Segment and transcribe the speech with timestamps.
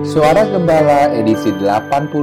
[0.00, 2.16] Suara Gembala edisi 82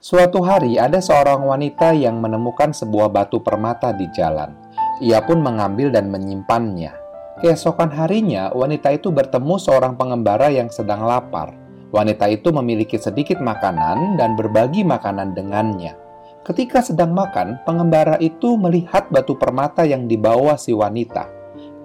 [0.00, 4.56] Suatu hari ada seorang wanita yang menemukan sebuah batu permata di jalan.
[5.04, 6.96] Ia pun mengambil dan menyimpannya.
[7.44, 11.52] Keesokan harinya, wanita itu bertemu seorang pengembara yang sedang lapar.
[11.92, 15.92] Wanita itu memiliki sedikit makanan dan berbagi makanan dengannya.
[16.40, 21.39] Ketika sedang makan, pengembara itu melihat batu permata yang dibawa si wanita.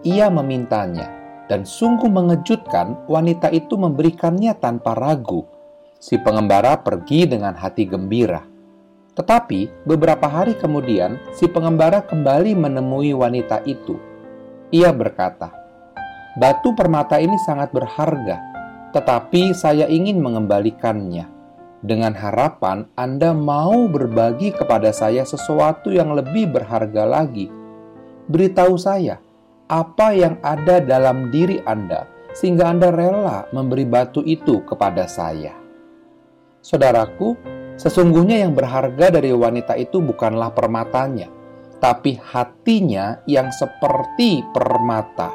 [0.05, 1.09] Ia memintanya,
[1.49, 5.49] dan sungguh mengejutkan, wanita itu memberikannya tanpa ragu.
[5.97, 8.45] Si pengembara pergi dengan hati gembira.
[9.17, 13.97] Tetapi beberapa hari kemudian, si pengembara kembali menemui wanita itu.
[14.69, 15.49] Ia berkata,
[16.37, 18.37] "Batu permata ini sangat berharga,
[18.93, 21.33] tetapi saya ingin mengembalikannya."
[21.85, 27.53] dengan harapan Anda mau berbagi kepada saya sesuatu yang lebih berharga lagi.
[28.25, 29.21] Beritahu saya
[29.71, 35.53] apa yang ada dalam diri Anda, sehingga Anda rela memberi batu itu kepada saya.
[36.61, 37.37] Saudaraku,
[37.77, 41.29] sesungguhnya yang berharga dari wanita itu bukanlah permatanya,
[41.81, 45.33] tapi hatinya yang seperti permata.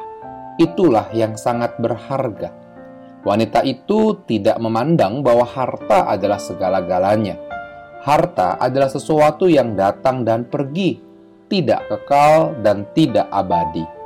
[0.60, 2.60] Itulah yang sangat berharga
[3.20, 7.36] Wanita itu tidak memandang bahwa harta adalah segala-galanya.
[8.00, 10.96] Harta adalah sesuatu yang datang dan pergi,
[11.52, 13.99] tidak kekal dan tidak abadi.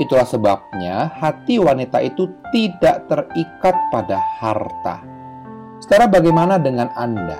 [0.00, 5.04] Itulah sebabnya hati wanita itu tidak terikat pada harta.
[5.84, 7.36] Secara bagaimana dengan Anda?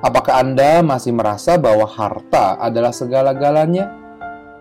[0.00, 3.90] Apakah Anda masih merasa bahwa harta adalah segala-galanya?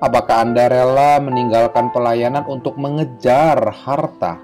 [0.02, 4.42] Apakah Anda rela meninggalkan pelayanan untuk mengejar harta?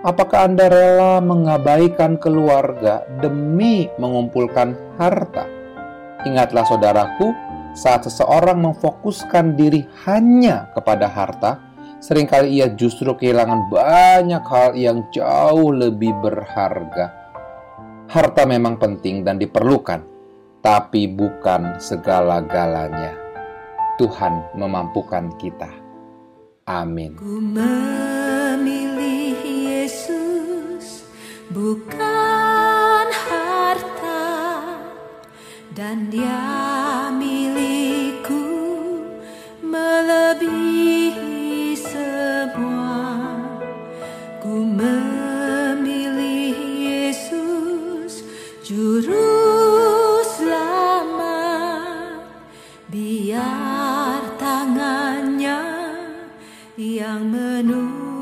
[0.00, 5.44] Apakah Anda rela mengabaikan keluarga demi mengumpulkan harta?
[6.24, 7.32] Ingatlah saudaraku,
[7.76, 11.69] saat seseorang memfokuskan diri hanya kepada harta,
[12.00, 17.12] sering kali ia justru kehilangan banyak hal yang jauh lebih berharga.
[18.10, 20.02] Harta memang penting dan diperlukan,
[20.64, 23.14] tapi bukan segala-galanya.
[24.00, 25.70] Tuhan memampukan kita.
[26.66, 27.20] Amin.
[31.50, 34.22] bukan harta
[35.74, 38.46] dan dia milikku
[39.58, 40.79] melebihi
[56.80, 58.19] yang menunggu.